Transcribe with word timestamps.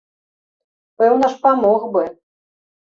Пэўна 1.03 1.31
ж 1.35 1.41
памог 1.45 1.87
бы. 1.97 2.03